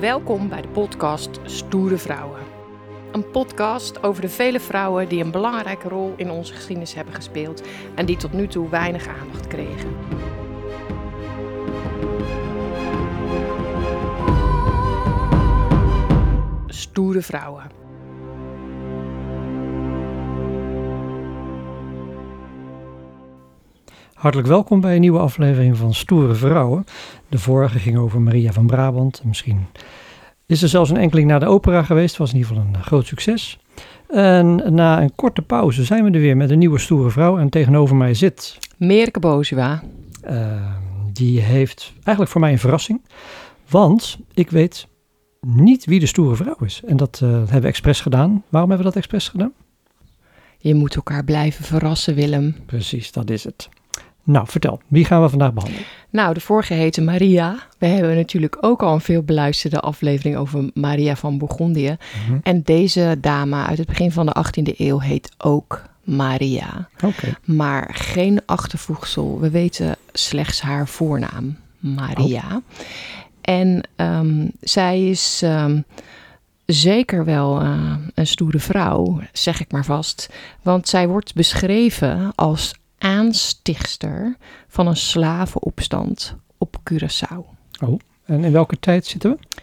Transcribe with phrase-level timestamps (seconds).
[0.00, 2.40] Welkom bij de podcast Stoere Vrouwen.
[3.12, 7.62] Een podcast over de vele vrouwen die een belangrijke rol in onze geschiedenis hebben gespeeld
[7.94, 9.96] en die tot nu toe weinig aandacht kregen.
[16.66, 17.79] Stoere Vrouwen.
[24.20, 26.84] Hartelijk welkom bij een nieuwe aflevering van Stoere Vrouwen.
[27.28, 29.22] De vorige ging over Maria van Brabant.
[29.24, 29.66] Misschien
[30.46, 32.16] is er zelfs een enkeling naar de opera geweest.
[32.16, 33.58] was in ieder geval een eh, groot succes.
[34.08, 37.38] En na een korte pauze zijn we er weer met een nieuwe stoere vrouw.
[37.38, 38.58] En tegenover mij zit...
[38.76, 39.82] Merke Bozua.
[40.30, 40.74] Uh,
[41.12, 43.02] die heeft eigenlijk voor mij een verrassing.
[43.68, 44.86] Want ik weet
[45.40, 46.82] niet wie de stoere vrouw is.
[46.86, 48.44] En dat uh, hebben we expres gedaan.
[48.48, 49.52] Waarom hebben we dat expres gedaan?
[50.58, 52.56] Je moet elkaar blijven verrassen, Willem.
[52.66, 53.68] Precies, dat is het.
[54.22, 55.84] Nou, vertel, wie gaan we vandaag behandelen?
[56.10, 57.56] Nou, de vorige heette Maria.
[57.78, 61.96] We hebben natuurlijk ook al een veel beluisterde aflevering over Maria van Bourgondië.
[62.26, 62.38] Mhm.
[62.42, 66.88] En deze dame uit het begin van de 18e eeuw heet ook Maria.
[67.04, 67.34] Okay.
[67.44, 69.40] Maar geen achtervoegsel.
[69.40, 72.44] We weten slechts haar voornaam, Maria.
[72.48, 72.56] Oh.
[73.40, 75.84] En um, zij is um,
[76.66, 80.28] zeker wel uh, een stoere vrouw, zeg ik maar vast.
[80.62, 84.36] Want zij wordt beschreven als aanstichtster
[84.68, 87.44] van een slavenopstand op Curaçao.
[87.84, 89.60] Oh, en in welke tijd zitten we?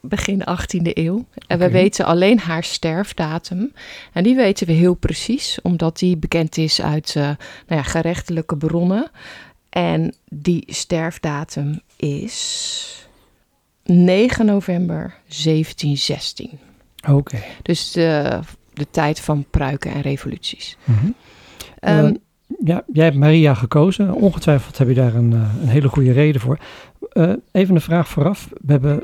[0.00, 1.24] Begin 18e eeuw.
[1.46, 3.72] En we weten alleen haar sterfdatum.
[4.12, 8.56] En die weten we heel precies, omdat die bekend is uit uh, nou ja, gerechtelijke
[8.56, 9.10] bronnen.
[9.68, 13.08] En die sterfdatum is
[13.84, 16.58] 9 november 1716.
[17.10, 17.42] Oké.
[17.62, 18.40] Dus de,
[18.72, 20.76] de tijd van pruiken en revoluties.
[20.84, 21.14] Mm -hmm.
[21.80, 22.18] um,
[22.66, 24.14] ja, jij hebt Maria gekozen.
[24.14, 26.58] Ongetwijfeld heb je daar een, uh, een hele goede reden voor.
[27.12, 28.48] Uh, even een vraag vooraf.
[28.60, 29.02] We hebben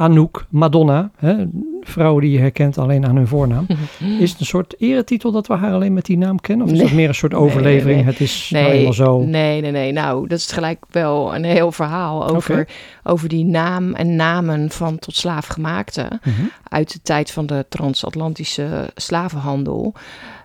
[0.00, 1.44] Anouk, Madonna, hè,
[1.80, 3.66] vrouwen die je herkent alleen aan hun voornaam.
[4.20, 6.66] Is het een soort eretitel dat we haar alleen met die naam kennen?
[6.66, 6.86] Of is nee.
[6.86, 7.84] dat meer een soort overlevering?
[7.86, 9.24] Nee, nee, Het is nee, nou eenmaal zo.
[9.24, 9.92] Nee, nee, nee.
[9.92, 12.66] Nou, dat is gelijk wel een heel verhaal over, Okay.
[13.02, 16.08] over die naam en namen van tot slaafgemaakte.
[16.24, 16.42] Mhm.
[16.68, 19.94] Uit de tijd van de transatlantische slavenhandel.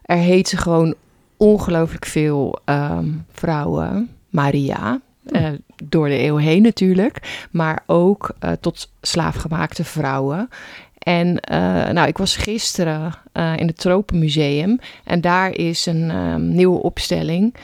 [0.03, 0.95] Er heten gewoon
[1.43, 5.01] ongelooflijk veel um, vrouwen Maria.
[5.25, 5.41] Oh.
[5.41, 5.49] Uh,
[5.83, 7.47] door de eeuw heen natuurlijk.
[7.51, 10.49] Maar ook uh, tot slaafgemaakte vrouwen.
[10.97, 14.79] En uh, nou, ik was gisteren in het Tropenmuseum.
[15.03, 17.55] En daar is een um, nieuwe opstelling.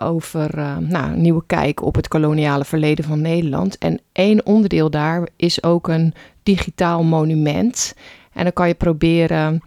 [0.00, 0.50] over
[0.80, 3.78] nou, een nieuwe kijk op het koloniale verleden van Nederland.
[3.78, 7.94] En één onderdeel daar is ook een digitaal monument.
[8.32, 9.62] En dan kan je proberen,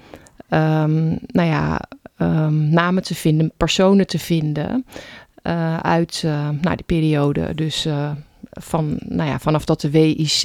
[0.50, 1.82] um, nou ja,
[2.24, 4.86] um, namen te vinden, personen te vinden
[5.44, 7.56] uh, uit uh, nou, die periode.
[7.56, 8.12] Dus uh,
[8.52, 10.44] van, nou ja, vanaf dat de WIC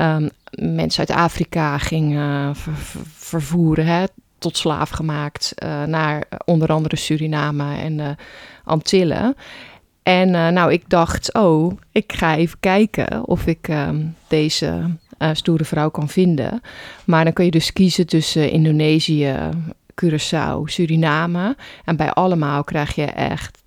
[0.00, 2.12] um, mensen uit Afrika ging
[2.52, 4.04] ver, ver, vervoeren, hè,
[4.38, 5.54] tot slaaf gemaakt,
[5.86, 8.16] naar onder andere Suriname en
[8.64, 9.36] Antillen.
[10.02, 14.96] En nou, ik dacht, oh, ik ga even kijken of ik um, deze
[15.32, 16.60] stoere vrouw kan vinden.
[17.04, 19.34] Maar dan kun je dus kiezen tussen Indonesië,
[19.94, 21.56] Curaçao, Suriname.
[21.84, 23.62] En bij allemaal krijg je echt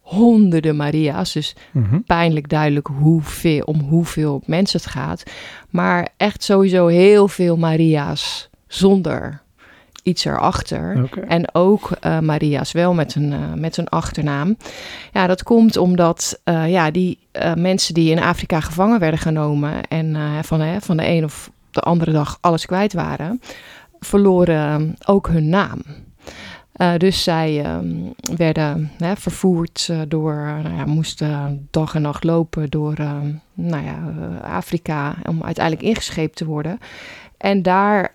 [0.00, 1.32] honderden Maria's.
[1.32, 2.00] Dus Mhm.
[2.06, 5.22] pijnlijk duidelijk hoeveel, om hoeveel mensen het gaat.
[5.70, 9.40] Maar echt sowieso heel veel Maria's zonder
[10.02, 11.02] iets erachter.
[11.04, 11.24] Okay.
[11.24, 14.56] En ook uh, Maria's wel met een, uh, met een achternaam.
[15.12, 17.18] Ja, dat komt omdat uh, ja, die
[17.54, 19.82] mensen die in Afrika gevangen werden genomen...
[19.88, 23.40] en van, van de een of de andere dag alles kwijt waren
[24.04, 25.82] verloren ook hun naam.
[26.76, 27.78] Uh, dus zij uh,
[28.36, 32.94] werden vervoerd uh, door, nou ja, moesten dag en nacht lopen door
[33.54, 36.78] nou ja, Afrika om uiteindelijk ingescheept te worden.
[37.36, 38.12] En daar,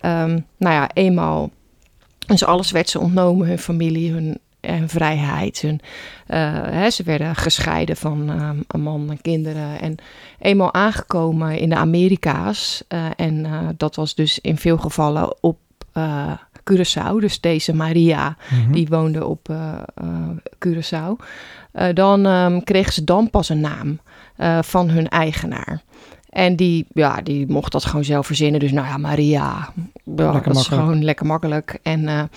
[0.56, 1.50] nou ja, eenmaal,
[2.26, 5.60] dus alles werd ze ontnomen, hun familie, hun, hun vrijheid.
[5.60, 5.80] Hun,
[6.72, 8.28] hè, ze werden gescheiden van
[8.68, 9.80] een man en kinderen.
[9.80, 9.94] En
[10.38, 12.84] eenmaal aangekomen in de Amerika's,
[13.16, 13.46] en
[13.76, 15.58] dat was dus in veel gevallen op
[15.98, 16.32] uh,
[16.70, 18.72] Curaçao, dus deze Maria, mm-hmm.
[18.72, 19.72] die woonde op uh,
[20.02, 20.08] uh,
[20.66, 21.24] Curaçao,
[21.94, 24.00] dan um, kregen ze dan pas een naam
[24.60, 25.82] van hun eigenaar.
[26.28, 28.60] En die, ja, die mocht dat gewoon zelf verzinnen.
[28.60, 29.68] Dus nou ja, Maria,
[30.16, 31.78] ja, dat is gewoon lekker makkelijk.
[31.82, 32.30] En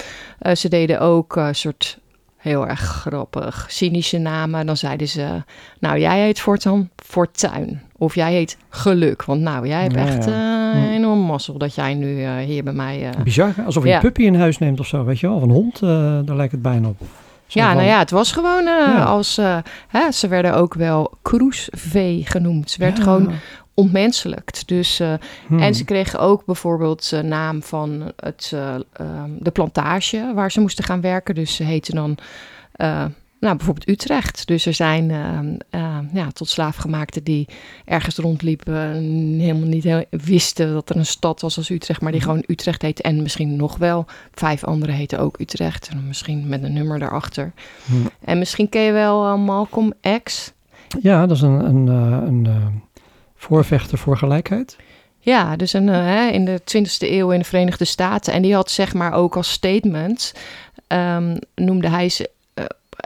[0.54, 2.00] ze deden ook een soort
[2.38, 4.66] heel erg grappig, cynische namen.
[4.66, 5.44] Dan zeiden ze,
[5.80, 7.82] nou jij heet voortaan Fortuin.
[7.98, 9.24] Of jij heet Geluk.
[9.24, 10.74] Want nou, jij hebt Ja, echt ja.
[10.74, 13.02] uh, enorm mazzel dat jij nu uh, hier bij mij...
[13.02, 13.64] Uh, Bizar, hè?
[13.64, 13.96] alsof je Ja.
[13.96, 15.36] een puppy in huis neemt of zo, weet je wel.
[15.36, 17.02] Of een hond, eh, daar lijkt het bijna op.
[17.48, 18.68] Ja, nou ja, het was gewoon
[19.06, 19.40] als...
[19.88, 22.72] hè, ze werden ook wel cruisevee genoemd.
[22.72, 23.32] Ze werd gewoon
[23.74, 24.68] ontmenselijkt.
[24.68, 25.02] Dus,
[25.48, 25.60] hmm.
[25.60, 28.54] En ze kregen ook bijvoorbeeld de naam van het,
[28.94, 31.36] ehm, de plantage waar ze moesten gaan werken.
[31.36, 32.18] Dus ze heten dan
[33.42, 34.48] nou, bijvoorbeeld Utrecht.
[34.48, 35.10] Dus er zijn
[35.76, 37.48] uh, ja, tot slaafgemaakten die
[37.86, 42.12] ergens rondliepen en helemaal niet heel, wisten dat er een stad was als Utrecht, maar
[42.12, 42.30] die mhm.
[42.30, 43.02] gewoon Utrecht heet.
[43.02, 45.88] En misschien nog wel vijf andere heten ook Utrecht.
[45.88, 47.52] En misschien met een nummer daarachter.
[47.86, 48.10] Hmm.
[48.20, 49.94] En misschien ken je wel uh, Malcolm
[50.24, 50.52] X.
[51.02, 52.82] Ja, dat is een, een, uh, een
[53.36, 54.76] voorvechter voor gelijkheid.
[55.20, 55.90] Ja, dus een,
[56.34, 58.34] in de 20e eeuw in de Verenigde Staten.
[58.34, 60.34] En die had zeg maar ook als statement,
[60.88, 62.30] um, noemde hij ze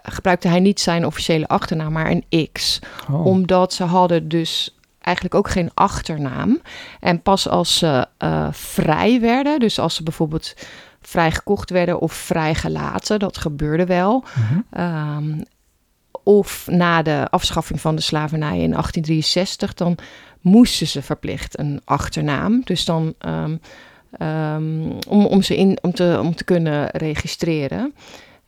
[0.03, 2.80] gebruikte hij niet zijn officiële achternaam, maar een X.
[3.12, 3.25] Oh.
[3.25, 6.62] Omdat ze hadden dus eigenlijk ook geen achternaam.
[7.00, 10.53] En pas als ze uh, vrij werden, dus als ze bijvoorbeeld
[11.01, 14.24] vrijgekocht werden of vrijgelaten, dat gebeurde wel.
[14.36, 14.59] Mhm.
[14.69, 15.42] Ehm,
[16.24, 19.98] of na de afschaffing van de slavernij in 1863, dan
[20.41, 22.62] moesten ze verplicht een achternaam.
[22.63, 23.59] Dus dan um,
[24.19, 27.94] um, om, om ze in, om, te, om te kunnen registreren.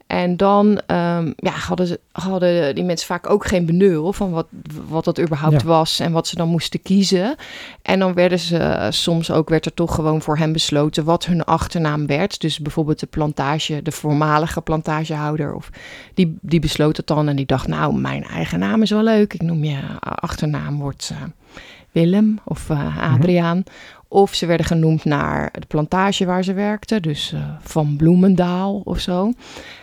[0.08, 4.48] En dan um, ja, hadden, hadden die mensen vaak ook geen benul van wat,
[4.88, 7.36] wat dat überhaupt was en wat ze dan moesten kiezen.
[7.82, 11.44] En dan werden ze soms ook, werd er toch gewoon voor hen besloten wat hun
[11.44, 12.42] achternaam werd.
[12.42, 15.70] Dus bijvoorbeeld de plantage, de voormalige plantagehouder, of
[16.14, 19.34] die, die besloot het dan en die dacht, nou, mijn eigen naam is wel leuk.
[19.34, 21.18] Ik noem je achternaam wordt uh,
[21.92, 23.64] Willem of uh, Adriaan.
[24.08, 29.00] Of ze werden genoemd naar de plantage waar ze werkten, dus uh, van Bloemendaal of
[29.00, 29.26] zo.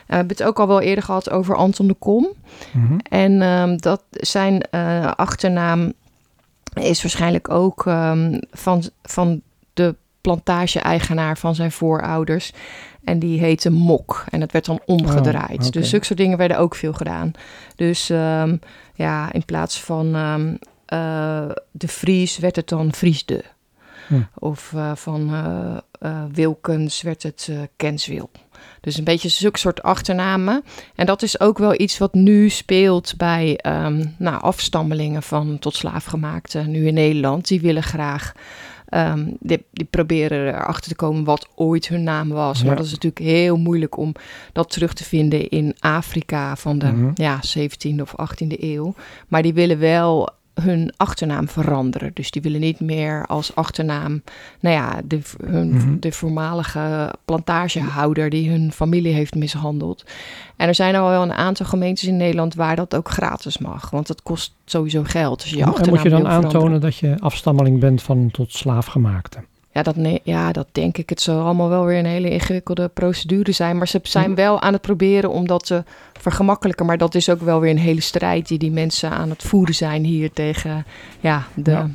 [0.07, 2.29] we hebben het ook al wel eerder gehad over Anton de Kom.
[2.73, 2.99] Mhm.
[3.09, 5.93] En um, dat zijn uh, achternaam
[6.75, 9.41] is waarschijnlijk ook um, van, van
[9.73, 12.53] de plantage-eigenaar van zijn voorouders.
[13.05, 14.25] En die heette Mok.
[14.31, 15.65] En dat werd dan omgedraaid.
[15.65, 17.33] Oh, Dus zulke soort dingen werden ook veel gedaan.
[17.77, 18.61] Dus um,
[18.95, 20.13] ja, in plaats van
[21.71, 23.45] de Fries werd het dan Friesde.
[24.07, 24.15] Hm.
[24.35, 25.31] Of uh, van
[26.03, 28.31] uh, Wilkens werd het Kenswil.
[28.81, 30.65] Dus een beetje zulke soort achternamen.
[30.95, 35.75] En dat is ook wel iets wat nu speelt bij um, nou, afstammelingen van tot
[35.75, 37.49] slaafgemaakten nu in Nederland.
[37.49, 38.33] Die willen graag
[38.89, 42.65] Um, die, die, proberen erachter te komen wat ooit hun naam was.
[42.65, 44.15] Maar dat is natuurlijk heel moeilijk om
[44.53, 48.95] dat terug te vinden in Afrika van de mm ja, 17e of 18e eeuw.
[49.29, 52.11] Maar die willen wel hun achternaam veranderen.
[52.15, 54.23] Dus die willen niet meer als achternaam,
[54.61, 55.99] nou ja, de, hun, mhm.
[56.01, 60.05] de voormalige plantagehouder die hun familie heeft mishandeld.
[60.57, 63.91] En er zijn al wel een aantal gemeentes in Nederland waar dat ook gratis mag,
[63.91, 65.41] want dat kost sowieso geld.
[65.41, 69.39] Dus je achternaam en moet je dan aantonen dat je afstammeling bent van tot slaafgemaakte?
[69.75, 71.09] Ja dat, nee, ja, dat denk ik.
[71.09, 73.79] Het zal allemaal wel weer een hele ingewikkelde procedure zijn.
[73.79, 74.35] Maar ze zijn mhm.
[74.35, 75.85] wel aan het proberen om dat te
[76.21, 76.87] vergemakkelijken.
[76.87, 79.75] Maar dat is ook wel weer een hele strijd die die mensen aan het voeren
[79.75, 80.87] zijn hier tegen
[81.21, 81.91] ja, de ja.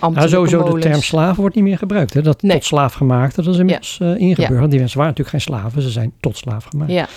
[0.00, 2.14] Nou, sowieso de term slaaf wordt niet meer gebruikt.
[2.14, 2.22] Hè?
[2.22, 4.14] Dat tot slaaf gemaakt, dat is inmiddels ja.
[4.14, 4.70] uh, ingeburgerd.
[4.70, 6.92] Die mensen waren natuurlijk geen slaven, ze zijn tot slaaf gemaakt.
[6.92, 7.08] Ja.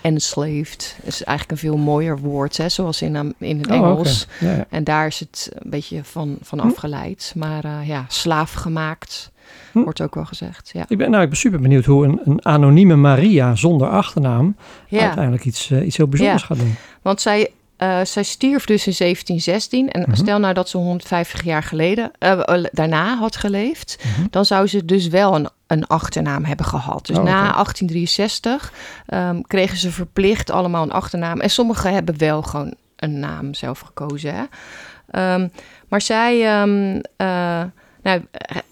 [0.00, 4.26] Enslaved is eigenlijk een veel mooier woord, hè, zoals in, in het oh, Engels.
[4.68, 6.66] En daar is het een beetje van, van hm.
[6.66, 7.32] afgeleid.
[7.36, 9.31] Maar uh, ja, slaaf gemaakt
[9.72, 9.82] hm.
[9.82, 10.70] wordt ook wel gezegd.
[10.72, 10.84] Ja.
[10.88, 14.56] Ik, ben, nou, ik ben super benieuwd hoe een, een anonieme Maria zonder achternaam
[14.90, 16.74] uiteindelijk iets, uh, iets heel bijzonders gaat doen.
[17.02, 17.50] Want zij
[17.82, 19.90] uh, zij stierf dus in 1716.
[19.90, 20.14] En mhm.
[20.14, 24.26] stel nou dat ze 150 jaar geleden, uh, daarna had geleefd, mhm.
[24.30, 27.06] dan zou ze dus wel een, een achternaam hebben gehad.
[27.06, 28.72] Dus oh, na 1863
[29.06, 31.40] um, ehm, kregen ze verplicht allemaal een achternaam.
[31.40, 34.34] En sommigen hebben wel gewoon een naam zelf gekozen.
[34.34, 35.34] Hè?
[35.34, 35.52] Um,
[35.88, 36.62] maar zij.
[36.62, 37.62] Um, uh,
[38.02, 38.22] nou,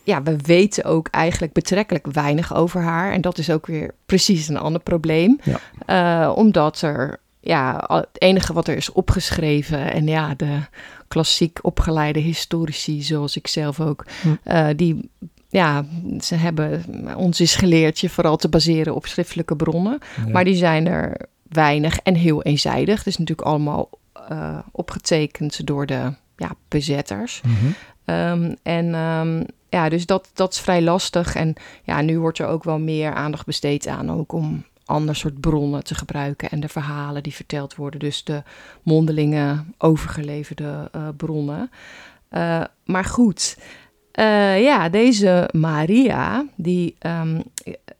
[0.02, 3.12] ja, we weten ook eigenlijk betrekkelijk weinig over haar.
[3.12, 5.40] En dat is ook weer precies een ander probleem.
[5.42, 6.26] Ja.
[6.26, 10.58] Uh, omdat er ja, het enige wat er is opgeschreven en ja, de
[11.08, 14.28] klassiek opgeleide historici, zoals ik zelf ook, hm.
[14.44, 15.10] uh, die
[15.49, 15.84] ja,
[16.20, 16.84] ze hebben
[17.16, 19.99] ons is geleerd je vooral te baseren op schriftelijke bronnen,
[20.32, 21.16] maar die zijn er
[21.49, 22.99] weinig en heel eenzijdig.
[22.99, 23.88] Het is natuurlijk allemaal
[24.30, 27.40] uh, opgetekend door de ja, bezetters.
[27.46, 31.35] Mm um, en um, ja, dus dat, dat is vrij lastig.
[31.35, 35.40] En ja, nu wordt er ook wel meer aandacht besteed aan ook om ander soort
[35.40, 38.42] bronnen te gebruiken en de verhalen die verteld worden, dus de
[38.83, 41.71] mondelinge overgeleverde uh, bronnen.
[42.30, 43.59] Uh, maar goed,
[44.14, 47.42] uh, ja, deze Maria, die um,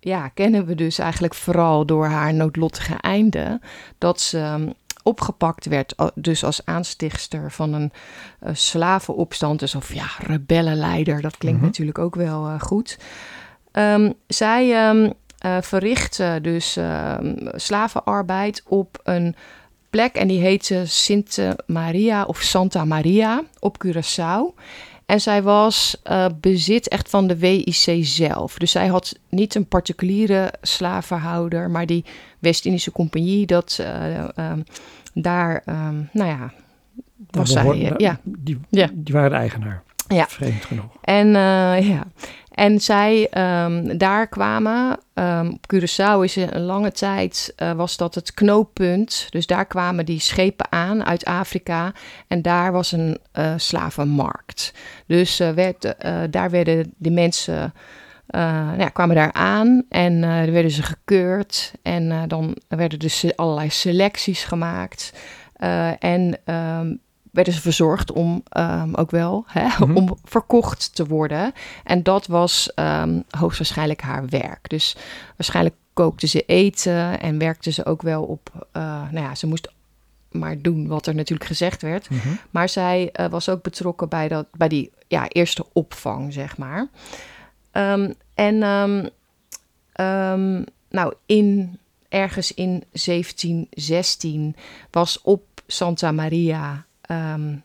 [0.01, 3.61] ja, kennen we dus eigenlijk vooral door haar noodlottige einde.
[3.99, 7.93] Dat ze opgepakt werd, dus als aanstichtster van een
[8.43, 9.61] uh, slavenopstand.
[9.61, 11.67] Dus of ja, rebellenleider, dat klinkt mm -hmm.
[11.67, 12.99] natuurlijk ook wel uh, goed.
[13.73, 14.75] Um, zij
[15.61, 16.79] verrichtte dus
[17.55, 19.35] slavenarbeid op een
[19.91, 24.55] plek en die heette Sint Maria of Santa Maria op Curaçao.
[25.11, 28.59] En zij was uh, bezit echt van de WIC zelf.
[28.59, 32.05] Dus zij had niet een particuliere slavenhouder, maar die
[32.39, 34.65] West-Indische Compagnie, dat uh, um,
[35.15, 36.53] daar, um, nou ja,
[37.31, 37.63] was zij.
[37.63, 38.21] Behoort, ja.
[38.23, 38.89] Die, ja.
[38.93, 39.83] die waren de eigenaar.
[40.09, 40.27] Ja.
[40.29, 40.97] Vreemd genoeg.
[41.01, 42.07] En uh, ja.
[42.51, 43.29] En zij
[43.65, 49.27] um, daar kwamen, um, op Curaçao is een lange tijd, uh, was dat het knooppunt.
[49.31, 51.93] Dus daar kwamen die schepen aan uit Afrika
[52.29, 54.75] en daar was een uh, slavenmarkt.
[55.07, 55.95] Dus uh, werd,
[56.31, 57.75] daar werden die mensen,
[58.27, 60.21] nou ja, kwamen daar aan en
[60.53, 61.73] werden ze gekeurd.
[61.83, 65.13] En dan werden dus allerlei selecties gemaakt.
[65.99, 69.97] en um, werden ze verzorgd om um, ook wel hè, mm -hmm.
[69.97, 71.53] om verkocht te worden.
[71.85, 74.69] En dat was um, hoogstwaarschijnlijk haar werk.
[74.69, 74.97] Dus
[75.37, 78.51] waarschijnlijk kookte ze eten en werkte ze ook wel op.
[78.77, 79.73] Uh, nou ja, ze moest
[80.31, 82.11] maar doen wat er natuurlijk gezegd werd.
[82.11, 82.39] Mm -hmm.
[82.51, 86.89] Maar zij uh, was ook betrokken bij, dat, bij die ja, eerste opvang, zeg maar.
[87.73, 88.59] Um, en
[90.89, 94.57] nou, in, ergens in 1716
[94.91, 97.63] was op Santa Maria um,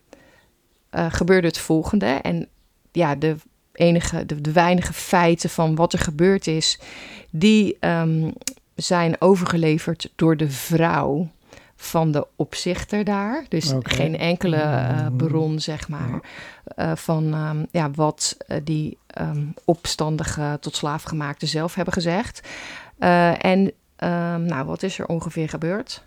[0.96, 2.06] uh, gebeurde het volgende.
[2.06, 2.48] En
[2.92, 3.36] ja, de
[3.72, 6.78] enige, de, de, weinige feiten van wat er gebeurd is,
[7.30, 8.32] die um,
[8.74, 11.28] zijn overgeleverd door de vrouw
[11.76, 13.44] van de opzichter daar.
[13.48, 13.96] Dus okay.
[13.96, 16.20] geen enkele uh, bron, zeg maar,
[16.76, 22.48] uh, van um, ja, wat uh, die um, opstandige tot slaafgemaakte zelf hebben gezegd.
[23.38, 23.72] en
[24.46, 26.04] nou, wat is er ongeveer gebeurd?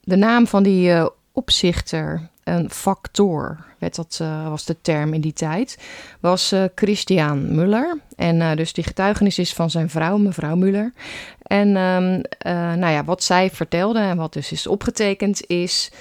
[0.00, 5.32] De naam van die opzichter een factor, werd dat, uh, was de term in die
[5.32, 5.78] tijd,
[6.20, 7.98] was uh, Christian Muller.
[8.16, 10.92] En uh, dus die getuigenis is van zijn vrouw, mevrouw Muller.
[11.42, 12.22] En um,
[12.78, 15.92] nou ja, wat zij vertelde en wat dus is opgetekend is,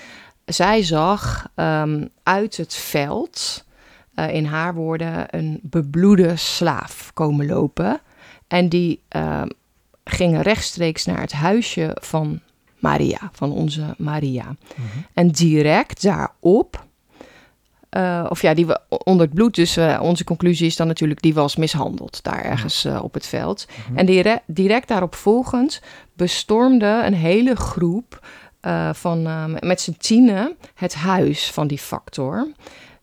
[0.45, 3.65] zij zag um, uit het veld,
[4.29, 7.99] in haar woorden, een bebloede slaaf komen lopen.
[8.47, 9.47] En die ehm,
[10.03, 12.41] ging rechtstreeks naar het huisje van
[12.79, 14.45] Maria, van onze Maria.
[14.45, 15.05] Mm -hmm.
[15.13, 16.85] En direct daarop,
[17.97, 21.21] uh, of ja, die we onder het bloed, dus uh, onze conclusie is dan natuurlijk,
[21.21, 23.67] die was mishandeld daar ergens uh, op het veld.
[23.67, 23.97] Mm -hmm.
[23.97, 25.81] En dire direct daarop volgend
[26.13, 28.25] bestormde een hele groep
[28.91, 29.21] van,
[29.59, 32.47] met z'n tienen het huis van die factor.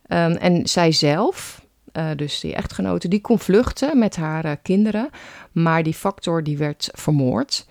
[0.08, 5.10] Um, en zij zelf, uh, dus die echtgenote, die kon vluchten met haar uh, kinderen.
[5.52, 7.66] Maar die factor die werd vermoord.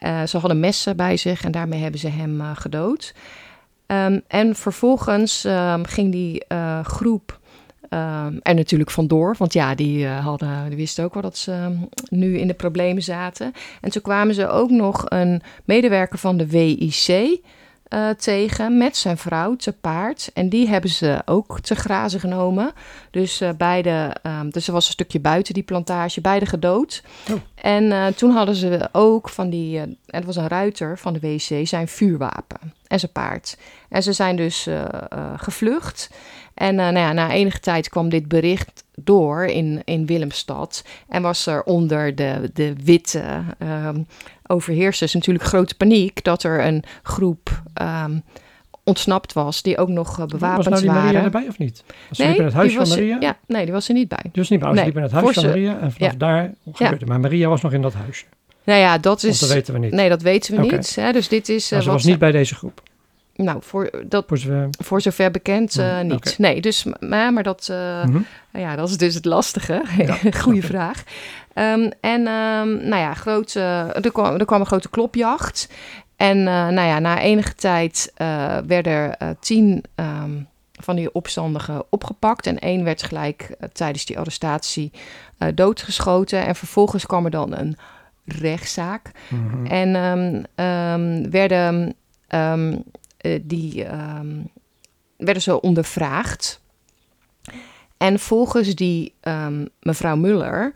[0.00, 3.14] Uh, ze hadden messen bij zich en daarmee hebben ze hem uh, gedood.
[3.86, 7.38] Um, en vervolgens um, ging die uh, groep
[7.90, 9.34] um, er natuurlijk vandoor.
[9.38, 11.76] Want ja, die, hadden, die wisten ook wel dat ze
[12.08, 13.52] nu in de problemen zaten.
[13.80, 17.40] En toen kwamen ze ook nog een medewerker van de WIC
[17.90, 20.30] uh, tegen met zijn vrouw te paard.
[20.34, 22.72] En die hebben ze ook te grazen genomen.
[23.10, 27.02] Dus uh, beide, um, dus er was een stukje buiten die plantage, beide gedood.
[27.30, 27.36] Oh.
[27.54, 31.66] En uh, toen hadden ze ook van die, het was een ruiter van de WC,
[31.66, 33.56] zijn vuurwapen en zijn paard.
[33.88, 34.68] En ze zijn dus
[35.36, 36.10] gevlucht.
[36.60, 40.84] En nou ja, na enige tijd kwam dit bericht door in, in Willemstad.
[41.08, 43.22] En was er onder de, de witte
[43.58, 44.06] um,
[44.46, 48.22] overheersers natuurlijk grote paniek dat er een groep um,
[48.84, 51.04] ontsnapt was die ook nog uh, bewapend was nou die waren.
[51.04, 51.84] Maria erbij of niet?
[52.08, 53.16] Was nee, in het huis van Maria?
[53.20, 54.24] Ja, nee, die was er niet bij.
[54.32, 54.68] Dus niet bij.
[54.68, 56.18] Oh, nee, liep in het huis van Maria en vanaf ja.
[56.18, 57.06] daar gebeurde ja.
[57.06, 58.24] Maar Maria was nog in dat huisje.
[58.64, 59.38] Nou ja, dat is.
[59.38, 59.92] Dat weten we niet.
[59.92, 60.76] Nee, dat weten we okay.
[60.76, 60.94] niet.
[60.94, 61.12] Hè?
[61.12, 61.64] Dus dit is.
[61.64, 62.82] Uh, maar ze was niet bij deze groep.
[63.42, 66.12] Nou, voor, dat, voor, zover, voor zover bekend uh, mm, niet.
[66.14, 66.34] Okay.
[66.36, 68.26] Nee, dus, maar, maar dat, uh, mm -hmm.
[68.60, 69.82] ja, dat is dus het lastige.
[69.96, 71.02] Ja, Goeie vraag.
[71.54, 73.60] Um, en um, nou ja, grote,
[74.02, 75.68] er, kwam, er kwam een grote klopjacht.
[76.16, 78.12] En uh, nou ja, na enige tijd
[78.66, 82.46] werden er tien um, van die opstandigen opgepakt.
[82.46, 84.92] En één werd gelijk tijdens die arrestatie
[85.54, 86.46] doodgeschoten.
[86.46, 87.76] En vervolgens kwam er dan een
[88.24, 89.10] rechtszaak.
[89.28, 89.66] Mm -hmm.
[89.66, 91.94] En werden
[93.42, 93.84] die
[95.16, 96.60] werden ze ondervraagd.
[97.96, 99.14] En volgens die
[99.80, 100.72] mevrouw Muller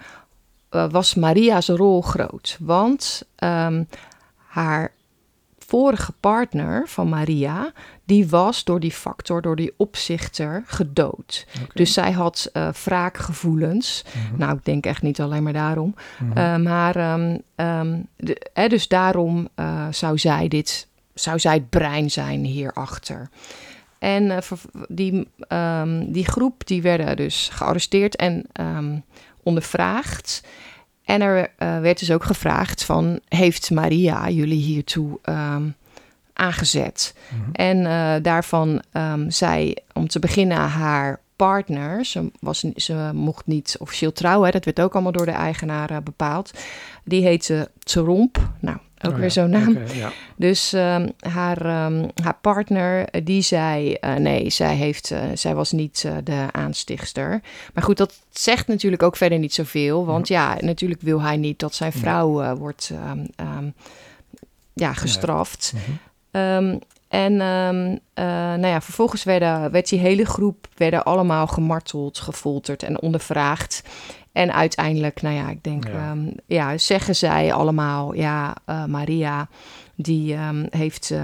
[0.75, 2.57] uh, was Maria's rol groot.
[2.61, 3.89] Want um,
[4.37, 4.93] haar
[5.59, 7.73] vorige partner van Maria,
[8.05, 11.47] die was door die factor, door die opzichter gedood.
[11.55, 11.69] Okay.
[11.75, 14.05] Dus zij had uh, wraakgevoelens.
[14.05, 14.39] Mm -hmm.
[14.39, 15.95] Nou, ik denk echt niet alleen maar daarom.
[16.19, 16.39] Mm -hmm.
[16.39, 21.71] uh, maar um, um, de, eh, dus daarom uh, zou zij dit, zou zij het
[21.71, 23.29] brein zijn hierachter.
[23.99, 24.39] En uh,
[24.89, 29.05] die, um, die groep die werden dus gearresteerd en um,
[29.43, 30.47] ondervraagd.
[31.05, 35.75] en er werd dus ook gevraagd van, heeft Maria jullie hiertoe um,
[36.33, 37.15] aangezet?
[37.29, 37.51] Mhm.
[37.53, 44.13] En daarvan um, zei om te beginnen haar partner, ze, was, ze mocht niet officieel
[44.13, 46.51] trouwen, dat werd ook allemaal door de eigenaar bepaald.
[47.05, 48.51] Die heette Tromp.
[48.61, 49.79] Nou, ook oh weer zo'n naam.
[49.93, 50.13] ja.
[50.37, 55.55] Dus um, haar, um, haar partner, eh, die zei: uh, nee, zij, heeft, uh, zij
[55.55, 57.41] was niet uh, de aanstichtster.
[57.75, 60.07] Maar goed, dat zegt natuurlijk ook verder niet zoveel.
[60.07, 62.93] Want ja, ja natuurlijk wil hij niet dat zijn vrouw wordt
[63.41, 63.75] um,
[64.73, 65.73] ja, gestraft.
[65.75, 65.81] Ja.
[65.81, 66.81] Mm -hmm.
[67.15, 67.37] En
[68.61, 73.83] nou ja, vervolgens werden, werd die hele groep werden allemaal gemarteld, gefolterd en ondervraagd.
[74.33, 79.49] En uiteindelijk, nou ja, ik denk, ja, um, ja zeggen zij allemaal, ja, uh, Maria,
[79.95, 81.15] die um, heeft,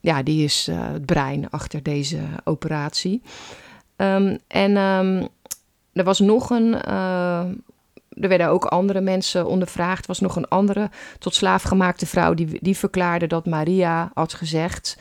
[0.00, 3.22] ja, die is uh, het brein achter deze operatie.
[4.46, 4.76] en
[5.92, 6.74] er was nog een,
[8.10, 10.00] er werden ook andere mensen ondervraagd.
[10.00, 14.34] Er was nog een andere tot slaaf gemaakte vrouw die, die verklaarde dat Maria had
[14.34, 14.98] gezegd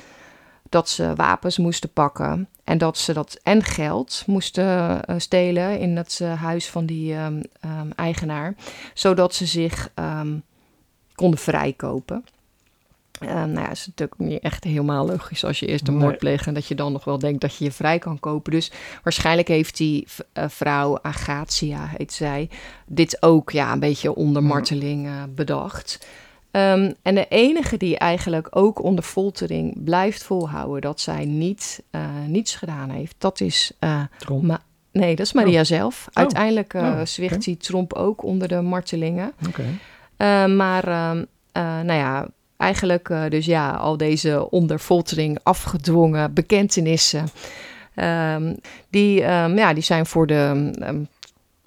[0.69, 2.47] dat ze wapens moesten pakken.
[2.63, 4.65] En dat ze dat en geld moesten
[5.09, 8.55] uh, stelen in het uh, huis van die um, um, eigenaar.
[8.93, 10.43] Zodat ze zich um,
[11.15, 12.25] konden vrijkopen.
[13.19, 16.03] nou ja, is natuurlijk niet echt helemaal logisch als je eerst een nee.
[16.03, 18.51] moord pleegt en dat je dan nog wel denkt dat je je vrij kan kopen.
[18.51, 18.71] Dus
[19.03, 22.49] waarschijnlijk heeft die uh, vrouw, Agatia heet zij,
[22.85, 26.07] dit ook ja, een beetje onder marteling bedacht.
[26.51, 32.01] Um, en de enige die eigenlijk ook onder foltering blijft volhouden dat zij niet, uh,
[32.27, 33.71] niets gedaan heeft, dat is.
[33.79, 34.01] Uh,
[34.41, 34.61] Ma
[34.91, 35.65] nee, dat is Maria oh.
[35.65, 36.05] zelf.
[36.09, 36.13] Oh.
[36.13, 37.43] Uiteindelijk uh, oh, zwicht okay.
[37.43, 39.31] die Tromp ook onder de martelingen.
[39.47, 40.47] Okay.
[40.47, 41.11] maar uh,
[41.53, 42.27] nou ja,
[42.57, 47.27] eigenlijk dus ja, al deze onder foltering afgedwongen bekentenissen.
[47.95, 48.57] Um,
[48.89, 50.71] die, um, ja, die zijn voor de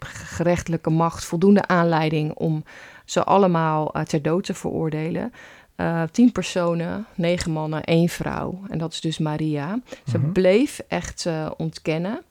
[0.06, 2.64] gerechtelijke macht voldoende aanleiding om
[3.10, 5.32] ze allemaal uh, ter dood te veroordelen.
[5.76, 8.60] Uh, tien personen, negen mannen, één vrouw.
[8.68, 9.78] En dat is dus Maria.
[10.06, 10.32] Ze mm -hmm.
[10.32, 12.22] bleef echt uh, ontkennen.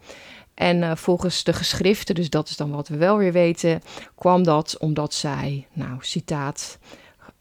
[0.53, 3.81] En volgens de geschriften, dus dat is dan wat we wel weer weten,
[4.15, 6.79] kwam dat omdat zij, nou, citaat,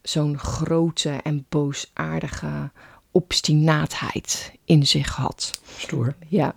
[0.01, 2.71] zo'n grote en boosaardige
[3.11, 5.59] obstinaatheid in zich had.
[5.77, 6.15] Stoer.
[6.27, 6.53] Ja,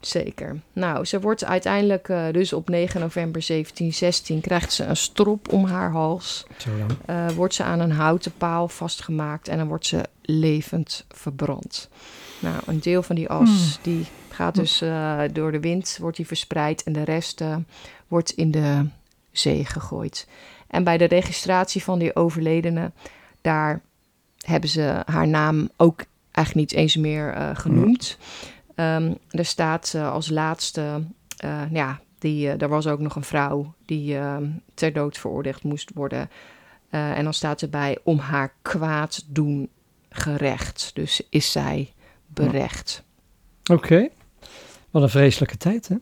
[0.00, 0.60] zeker.
[0.72, 5.64] Nou, ze wordt uiteindelijk uh, dus op 9 november 1716 krijgt ze een strop om
[5.64, 6.46] haar hals.
[6.56, 7.16] Zo dan.
[7.16, 11.88] Uh, wordt ze aan een houten paal vastgemaakt en dan wordt ze levend verbrand.
[12.38, 13.82] Nou, een deel van die as hmm.
[13.82, 17.44] die gaat dus uh, door de wind, wordt die verspreid en de rest
[18.08, 18.86] wordt in de
[19.32, 20.26] zee gegooid.
[20.66, 22.92] En bij de registratie van die overledene,
[23.40, 23.82] daar
[24.42, 28.18] hebben ze haar naam ook eigenlijk niet eens meer uh, genoemd.
[28.76, 31.04] Um, er staat uh, als laatste,
[31.44, 35.90] uh, ja, die, er was ook nog een vrouw die ehm, ter dood veroordeeld moest
[35.94, 36.30] worden.
[36.90, 39.68] en dan staat erbij om haar kwaad doen
[40.10, 40.90] gerecht.
[40.94, 41.92] Dus is zij
[42.26, 43.02] berecht.
[43.62, 43.72] Oké.
[43.72, 44.10] Okay.
[44.90, 45.96] Wat een vreselijke tijd, hè?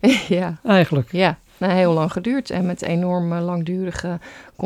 [0.36, 0.60] ja.
[0.64, 1.12] Eigenlijk.
[1.12, 4.18] Ja nou, heel lang geduurd en met enorme langdurige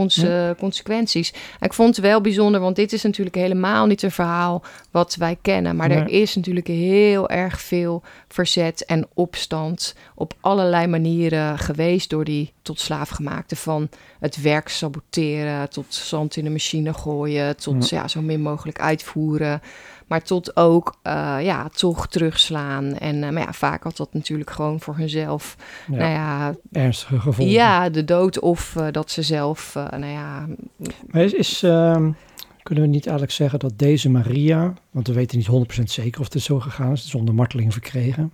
[0.07, 0.55] ja.
[0.59, 1.35] consequenties.
[1.61, 5.39] ik vond het wel bijzonder, want dit is natuurlijk helemaal niet een verhaal wat wij
[5.43, 5.77] kennen.
[5.77, 12.25] Maar er is natuurlijk heel erg veel verzet en opstand op allerlei manieren geweest door
[12.25, 13.57] die tot slaafgemaakte.
[13.57, 17.99] Van het werk saboteren, tot zand in de machine gooien, tot ja.
[18.01, 19.63] ja zo min mogelijk uitvoeren.
[20.07, 22.99] Maar tot ook, uh, ja, toch terugslaan.
[22.99, 25.57] En uh, maar ja, vaak had dat natuurlijk gewoon voor hunzelf,
[25.91, 26.55] ja, nou ja...
[26.73, 27.55] Ernstige gevolgen.
[27.55, 30.47] Ja, de dood of uh, dat ze zelf, nou ja...
[31.07, 32.11] Maar is, is ehm,
[32.63, 34.73] kunnen we niet eigenlijk zeggen dat deze Maria...
[34.91, 38.33] want we weten niet 100% zeker of het zo gegaan is, zonder marteling verkregen...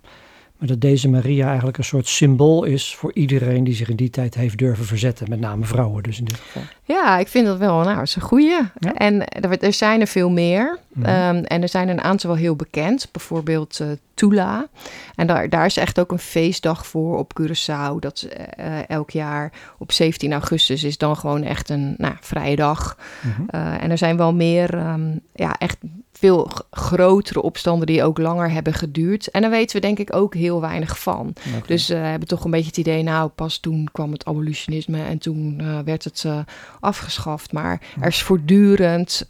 [0.61, 4.09] Maar dat deze Maria eigenlijk een soort symbool is voor iedereen die zich in die
[4.09, 5.29] tijd heeft durven verzetten.
[5.29, 6.61] Met name vrouwen dus in dit geval.
[6.83, 8.61] Ja, ik vind dat wel, nou, is een goeie.
[8.79, 8.93] Ja?
[8.93, 10.79] En er, er, zijn er veel meer.
[10.93, 11.35] Mm -hmm.
[11.35, 13.07] um, en er zijn een aantal wel heel bekend.
[13.11, 14.67] Bijvoorbeeld uh, Tula.
[15.15, 17.99] En daar, daar is echt ook een feestdag voor op Curaçao.
[17.99, 18.27] Dat
[18.59, 22.97] uh, elk jaar op 17 augustus is dan gewoon echt een nou, vrije dag.
[23.21, 23.47] Mm -hmm.
[23.51, 25.77] uh, en er zijn wel meer, um, ja, echt
[26.21, 29.27] veel grotere opstanden die ook langer hebben geduurd.
[29.27, 31.33] En daar weten we denk ik ook heel weinig van.
[31.47, 31.61] Okay.
[31.65, 35.03] Dus we uh, hebben toch een beetje het idee, nou pas toen kwam het abolitionisme
[35.03, 36.39] en toen uh, werd het uh,
[36.79, 37.51] afgeschaft.
[37.51, 39.27] Maar er is voortdurend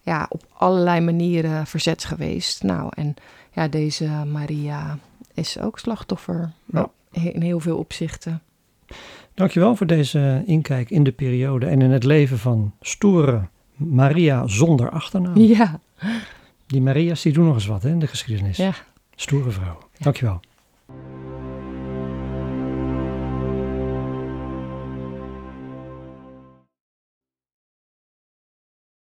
[0.00, 2.62] ja, op allerlei manieren verzet geweest.
[2.62, 3.14] Nou, en
[3.52, 4.98] ja, deze Maria
[5.34, 6.90] is ook slachtoffer ja.
[7.10, 8.42] in heel veel opzichten.
[9.34, 14.90] Dankjewel voor deze inkijk in de periode en in het leven van stoere Maria zonder
[14.90, 15.38] achternaam.
[15.38, 15.80] Ja.
[16.66, 18.56] Die Maria's die doen nog eens wat hè, in de geschiedenis.
[18.56, 18.74] Ja.
[19.14, 19.78] Stoere vrouw.
[19.92, 19.98] Ja.
[19.98, 20.40] Dankjewel.